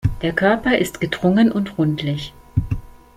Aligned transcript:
Der 0.23 0.33
Körper 0.33 0.79
ist 0.79 0.99
gedrungen 0.99 1.51
und 1.51 1.77
rundlich. 1.77 2.33